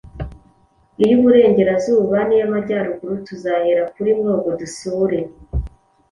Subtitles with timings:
[1.03, 3.13] iy’Uburengerazuba n’iy’Amajyaruguru.
[3.27, 5.19] Tuzahera kuri Mwogo, dusure